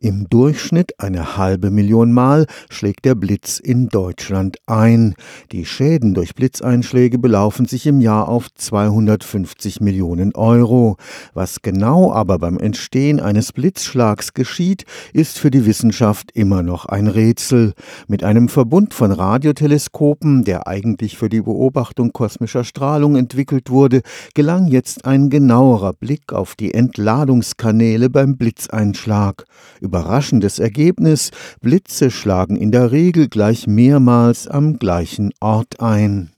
Im 0.00 0.28
Durchschnitt 0.28 0.92
eine 1.00 1.36
halbe 1.36 1.72
Million 1.72 2.12
Mal 2.12 2.46
schlägt 2.70 3.04
der 3.04 3.16
Blitz 3.16 3.58
in 3.58 3.88
Deutschland 3.88 4.58
ein. 4.64 5.16
Die 5.50 5.64
Schäden 5.64 6.14
durch 6.14 6.36
Blitzeinschläge 6.36 7.18
belaufen 7.18 7.66
sich 7.66 7.84
im 7.84 8.00
Jahr 8.00 8.28
auf 8.28 8.46
250 8.54 9.80
Millionen 9.80 10.36
Euro. 10.36 10.98
Was 11.34 11.62
genau 11.62 12.12
aber 12.12 12.38
beim 12.38 12.58
Entstehen 12.58 13.18
eines 13.18 13.52
Blitzschlags 13.52 14.34
geschieht, 14.34 14.84
ist 15.12 15.36
für 15.36 15.50
die 15.50 15.66
Wissenschaft 15.66 16.30
immer 16.32 16.62
noch 16.62 16.86
ein 16.86 17.08
Rätsel. 17.08 17.72
Mit 18.06 18.22
einem 18.22 18.48
Verbund 18.48 18.94
von 18.94 19.10
Radioteleskopen, 19.10 20.44
der 20.44 20.68
eigentlich 20.68 21.18
für 21.18 21.28
die 21.28 21.42
Beobachtung 21.42 22.12
kosmischer 22.12 22.62
Strahlung 22.62 23.16
entwickelt 23.16 23.68
wurde, 23.68 24.02
gelang 24.34 24.68
jetzt 24.68 25.06
ein 25.06 25.28
genauerer 25.28 25.92
Blick 25.92 26.32
auf 26.32 26.54
die 26.54 26.72
Entladungskanäle 26.72 28.10
beim 28.10 28.36
Blitzeinschlag. 28.36 29.44
Überraschendes 29.88 30.58
Ergebnis, 30.58 31.30
Blitze 31.62 32.10
schlagen 32.10 32.56
in 32.56 32.70
der 32.70 32.92
Regel 32.92 33.28
gleich 33.28 33.66
mehrmals 33.66 34.46
am 34.46 34.78
gleichen 34.78 35.32
Ort 35.40 35.80
ein. 35.80 36.30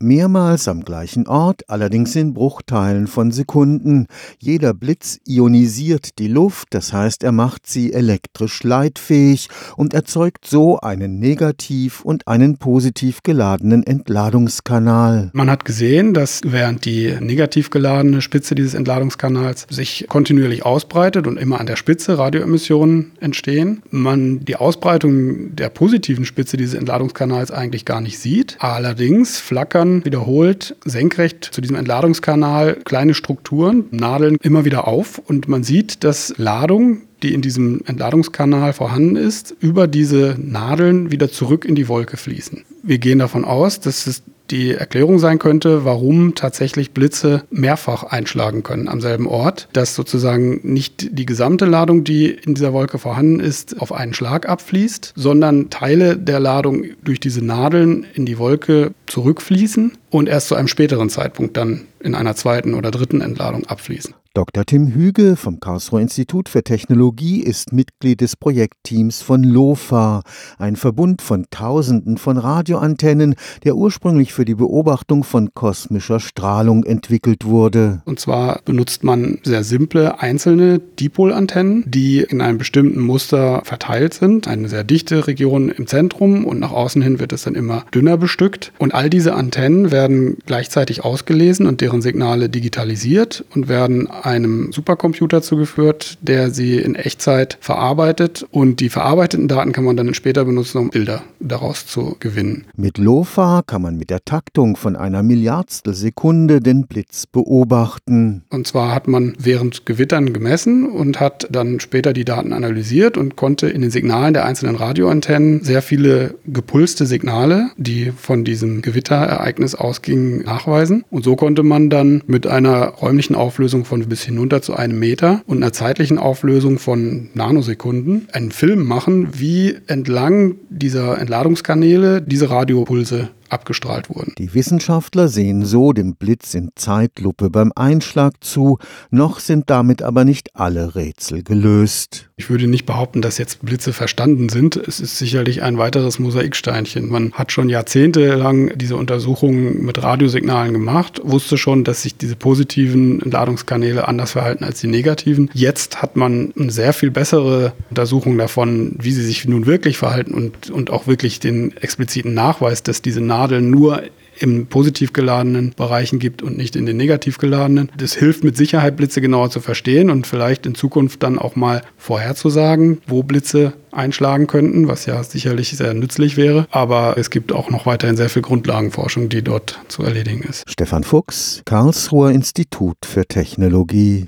Mehrmals 0.00 0.68
am 0.68 0.84
gleichen 0.84 1.26
Ort, 1.26 1.68
allerdings 1.68 2.14
in 2.14 2.32
Bruchteilen 2.32 3.08
von 3.08 3.32
Sekunden. 3.32 4.06
Jeder 4.38 4.72
Blitz 4.72 5.18
ionisiert 5.26 6.20
die 6.20 6.28
Luft, 6.28 6.68
das 6.70 6.92
heißt, 6.92 7.24
er 7.24 7.32
macht 7.32 7.66
sie 7.66 7.92
elektrisch 7.92 8.62
leitfähig 8.62 9.48
und 9.76 9.94
erzeugt 9.94 10.46
so 10.46 10.78
einen 10.78 11.18
negativ 11.18 12.02
und 12.02 12.28
einen 12.28 12.58
positiv 12.58 13.24
geladenen 13.24 13.82
Entladungskanal. 13.82 15.30
Man 15.32 15.50
hat 15.50 15.64
gesehen, 15.64 16.14
dass 16.14 16.42
während 16.44 16.84
die 16.84 17.16
negativ 17.18 17.70
geladene 17.70 18.22
Spitze 18.22 18.54
dieses 18.54 18.74
Entladungskanals 18.74 19.66
sich 19.68 20.06
kontinuierlich 20.08 20.64
ausbreitet 20.64 21.26
und 21.26 21.38
immer 21.38 21.58
an 21.58 21.66
der 21.66 21.74
Spitze 21.74 22.18
Radioemissionen 22.18 23.10
entstehen, 23.18 23.82
man 23.90 24.44
die 24.44 24.54
Ausbreitung 24.54 25.56
der 25.56 25.70
positiven 25.70 26.24
Spitze 26.24 26.56
dieses 26.56 26.74
Entladungskanals 26.74 27.50
eigentlich 27.50 27.84
gar 27.84 28.00
nicht 28.00 28.20
sieht. 28.20 28.58
Allerdings 28.60 29.40
flackern 29.40 29.87
dann 29.88 30.04
wiederholt 30.04 30.76
senkrecht 30.84 31.44
zu 31.44 31.60
diesem 31.60 31.76
Entladungskanal 31.76 32.78
kleine 32.84 33.14
Strukturen, 33.14 33.84
Nadeln 33.90 34.36
immer 34.42 34.64
wieder 34.64 34.86
auf 34.86 35.18
und 35.18 35.48
man 35.48 35.64
sieht, 35.64 36.04
dass 36.04 36.34
Ladung 36.36 37.02
die 37.22 37.34
in 37.34 37.42
diesem 37.42 37.80
Entladungskanal 37.84 38.72
vorhanden 38.72 39.16
ist, 39.16 39.52
über 39.58 39.88
diese 39.88 40.36
Nadeln 40.38 41.10
wieder 41.10 41.28
zurück 41.28 41.64
in 41.64 41.74
die 41.74 41.88
Wolke 41.88 42.16
fließen. 42.16 42.64
Wir 42.84 42.98
gehen 42.98 43.18
davon 43.18 43.44
aus, 43.44 43.80
dass 43.80 44.06
es 44.06 44.22
die 44.50 44.72
Erklärung 44.72 45.18
sein 45.18 45.38
könnte, 45.38 45.84
warum 45.84 46.34
tatsächlich 46.34 46.92
Blitze 46.92 47.42
mehrfach 47.50 48.04
einschlagen 48.04 48.62
können 48.62 48.88
am 48.88 49.00
selben 49.00 49.26
Ort, 49.26 49.68
dass 49.72 49.94
sozusagen 49.94 50.60
nicht 50.62 51.18
die 51.18 51.26
gesamte 51.26 51.66
Ladung, 51.66 52.04
die 52.04 52.30
in 52.30 52.54
dieser 52.54 52.72
Wolke 52.72 52.98
vorhanden 52.98 53.40
ist, 53.40 53.80
auf 53.80 53.92
einen 53.92 54.14
Schlag 54.14 54.48
abfließt, 54.48 55.12
sondern 55.16 55.70
Teile 55.70 56.16
der 56.16 56.40
Ladung 56.40 56.84
durch 57.04 57.20
diese 57.20 57.44
Nadeln 57.44 58.06
in 58.14 58.26
die 58.26 58.38
Wolke 58.38 58.92
zurückfließen 59.08 59.92
und 60.10 60.28
erst 60.28 60.48
zu 60.48 60.54
einem 60.54 60.68
späteren 60.68 61.10
Zeitpunkt 61.10 61.56
dann 61.56 61.86
in 62.00 62.14
einer 62.14 62.36
zweiten 62.36 62.74
oder 62.74 62.90
dritten 62.90 63.20
Entladung 63.20 63.66
abfließen. 63.66 64.14
Dr. 64.38 64.64
Tim 64.64 64.94
Hüge 64.94 65.34
vom 65.34 65.58
Karlsruher 65.58 66.00
Institut 66.00 66.48
für 66.48 66.62
Technologie 66.62 67.40
ist 67.40 67.72
Mitglied 67.72 68.20
des 68.20 68.36
Projektteams 68.36 69.20
von 69.20 69.42
LOFA, 69.42 70.22
ein 70.58 70.76
Verbund 70.76 71.22
von 71.22 71.46
Tausenden 71.50 72.18
von 72.18 72.38
Radioantennen, 72.38 73.34
der 73.64 73.74
ursprünglich 73.74 74.32
für 74.32 74.44
die 74.44 74.54
Beobachtung 74.54 75.24
von 75.24 75.54
kosmischer 75.54 76.20
Strahlung 76.20 76.84
entwickelt 76.84 77.46
wurde. 77.46 78.02
Und 78.04 78.20
zwar 78.20 78.60
benutzt 78.64 79.02
man 79.02 79.38
sehr 79.42 79.64
simple 79.64 80.20
einzelne 80.20 80.78
Dipolantennen, 80.78 81.82
die 81.88 82.20
in 82.20 82.40
einem 82.40 82.58
bestimmten 82.58 83.00
Muster 83.00 83.62
verteilt 83.64 84.14
sind. 84.14 84.46
Eine 84.46 84.68
sehr 84.68 84.84
dichte 84.84 85.26
Region 85.26 85.68
im 85.68 85.88
Zentrum 85.88 86.44
und 86.44 86.60
nach 86.60 86.70
außen 86.70 87.02
hin 87.02 87.18
wird 87.18 87.32
es 87.32 87.42
dann 87.42 87.56
immer 87.56 87.86
dünner 87.92 88.16
bestückt. 88.16 88.72
Und 88.78 88.94
all 88.98 89.08
diese 89.08 89.34
Antennen 89.34 89.92
werden 89.92 90.38
gleichzeitig 90.44 91.04
ausgelesen 91.04 91.68
und 91.68 91.80
deren 91.80 92.02
Signale 92.02 92.48
digitalisiert 92.48 93.44
und 93.54 93.68
werden 93.68 94.08
einem 94.08 94.72
Supercomputer 94.72 95.40
zugeführt, 95.40 96.18
der 96.20 96.50
sie 96.50 96.78
in 96.78 96.96
Echtzeit 96.96 97.58
verarbeitet 97.60 98.44
und 98.50 98.80
die 98.80 98.88
verarbeiteten 98.88 99.46
Daten 99.46 99.70
kann 99.70 99.84
man 99.84 99.96
dann 99.96 100.14
später 100.14 100.44
benutzen, 100.44 100.78
um 100.78 100.90
Bilder 100.90 101.22
daraus 101.38 101.86
zu 101.86 102.16
gewinnen. 102.18 102.64
Mit 102.74 102.98
LOFA 102.98 103.62
kann 103.64 103.82
man 103.82 103.98
mit 103.98 104.10
der 104.10 104.24
Taktung 104.24 104.76
von 104.76 104.96
einer 104.96 105.22
Milliardstel 105.22 105.94
Sekunde 105.94 106.58
den 106.58 106.88
Blitz 106.88 107.26
beobachten. 107.26 108.42
Und 108.50 108.66
zwar 108.66 108.92
hat 108.92 109.06
man 109.06 109.34
während 109.38 109.86
Gewittern 109.86 110.32
gemessen 110.32 110.90
und 110.90 111.20
hat 111.20 111.46
dann 111.52 111.78
später 111.78 112.12
die 112.12 112.24
Daten 112.24 112.52
analysiert 112.52 113.16
und 113.16 113.36
konnte 113.36 113.68
in 113.68 113.80
den 113.80 113.92
Signalen 113.92 114.34
der 114.34 114.44
einzelnen 114.44 114.74
Radioantennen 114.74 115.62
sehr 115.62 115.82
viele 115.82 116.34
gepulste 116.46 117.06
Signale, 117.06 117.70
die 117.76 118.10
von 118.10 118.42
diesem 118.42 118.82
Gewitterereignis 118.88 119.74
ausgingen, 119.74 120.42
nachweisen. 120.44 121.04
Und 121.10 121.24
so 121.24 121.36
konnte 121.36 121.62
man 121.62 121.90
dann 121.90 122.22
mit 122.26 122.46
einer 122.46 122.86
räumlichen 122.88 123.34
Auflösung 123.34 123.84
von 123.84 124.08
bis 124.08 124.22
hinunter 124.22 124.62
zu 124.62 124.74
einem 124.74 124.98
Meter 124.98 125.42
und 125.46 125.58
einer 125.58 125.72
zeitlichen 125.72 126.18
Auflösung 126.18 126.78
von 126.78 127.28
Nanosekunden 127.34 128.28
einen 128.32 128.50
Film 128.50 128.86
machen, 128.86 129.28
wie 129.32 129.76
entlang 129.86 130.56
dieser 130.70 131.18
Entladungskanäle 131.18 132.22
diese 132.22 132.50
Radiopulse 132.50 133.28
abgestrahlt 133.50 134.08
wurden. 134.10 134.34
Die 134.38 134.54
Wissenschaftler 134.54 135.28
sehen 135.28 135.64
so 135.64 135.92
dem 135.92 136.14
Blitz 136.14 136.54
in 136.54 136.70
Zeitlupe 136.74 137.50
beim 137.50 137.72
Einschlag 137.74 138.42
zu, 138.42 138.78
noch 139.10 139.40
sind 139.40 139.70
damit 139.70 140.02
aber 140.02 140.24
nicht 140.24 140.54
alle 140.54 140.94
Rätsel 140.94 141.42
gelöst. 141.42 142.28
Ich 142.36 142.50
würde 142.50 142.68
nicht 142.68 142.86
behaupten, 142.86 143.20
dass 143.20 143.38
jetzt 143.38 143.64
Blitze 143.64 143.92
verstanden 143.92 144.48
sind. 144.48 144.76
Es 144.76 145.00
ist 145.00 145.18
sicherlich 145.18 145.62
ein 145.62 145.76
weiteres 145.76 146.20
Mosaiksteinchen. 146.20 147.08
Man 147.08 147.32
hat 147.32 147.50
schon 147.50 147.68
jahrzehntelang 147.68 148.78
diese 148.78 148.96
Untersuchungen 148.96 149.84
mit 149.84 150.02
Radiosignalen 150.02 150.72
gemacht, 150.72 151.20
wusste 151.24 151.58
schon, 151.58 151.82
dass 151.82 152.02
sich 152.02 152.16
diese 152.16 152.36
positiven 152.36 153.18
Ladungskanäle 153.20 154.06
anders 154.06 154.32
verhalten 154.32 154.62
als 154.64 154.80
die 154.80 154.86
negativen. 154.86 155.50
Jetzt 155.52 156.00
hat 156.00 156.16
man 156.16 156.52
eine 156.56 156.70
sehr 156.70 156.92
viel 156.92 157.10
bessere 157.10 157.72
Untersuchung 157.90 158.38
davon, 158.38 158.94
wie 159.00 159.12
sie 159.12 159.24
sich 159.24 159.44
nun 159.46 159.66
wirklich 159.66 159.98
verhalten 159.98 160.32
und, 160.32 160.70
und 160.70 160.90
auch 160.90 161.08
wirklich 161.08 161.40
den 161.40 161.76
expliziten 161.78 162.34
Nachweis, 162.34 162.82
dass 162.84 163.02
diese 163.02 163.20
Nadeln 163.38 163.70
nur 163.70 164.02
im 164.40 164.66
positiv 164.66 165.12
geladenen 165.12 165.74
Bereichen 165.76 166.18
gibt 166.18 166.42
und 166.42 166.56
nicht 166.56 166.76
in 166.76 166.86
den 166.86 166.96
negativ 166.96 167.38
geladenen. 167.38 167.90
Das 167.96 168.14
hilft 168.14 168.44
mit 168.44 168.56
Sicherheit, 168.56 168.96
Blitze 168.96 169.20
genauer 169.20 169.50
zu 169.50 169.60
verstehen 169.60 170.10
und 170.10 170.26
vielleicht 170.26 170.66
in 170.66 170.74
Zukunft 170.74 171.22
dann 171.22 171.38
auch 171.38 171.56
mal 171.56 171.82
vorherzusagen, 171.96 172.98
wo 173.06 173.22
Blitze 173.22 173.74
einschlagen 173.90 174.46
könnten, 174.46 174.86
was 174.86 175.06
ja 175.06 175.22
sicherlich 175.22 175.70
sehr 175.70 175.94
nützlich 175.94 176.36
wäre. 176.36 176.66
Aber 176.70 177.16
es 177.16 177.30
gibt 177.30 177.52
auch 177.52 177.70
noch 177.70 177.86
weiterhin 177.86 178.16
sehr 178.16 178.28
viel 178.28 178.42
Grundlagenforschung, 178.42 179.28
die 179.28 179.42
dort 179.42 179.80
zu 179.88 180.02
erledigen 180.02 180.42
ist. 180.42 180.64
Stefan 180.68 181.04
Fuchs, 181.04 181.62
Karlsruher 181.64 182.30
Institut 182.30 182.98
für 183.04 183.26
Technologie. 183.26 184.26